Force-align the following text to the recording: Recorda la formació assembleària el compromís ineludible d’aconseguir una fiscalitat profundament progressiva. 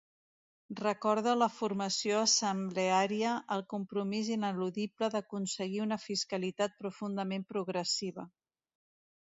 Recorda 0.77 1.33
la 1.41 1.47
formació 1.57 2.21
assembleària 2.21 3.35
el 3.57 3.63
compromís 3.75 4.33
ineludible 4.37 5.11
d’aconseguir 5.17 5.85
una 5.87 6.01
fiscalitat 6.09 6.77
profundament 6.83 7.47
progressiva. 7.55 8.29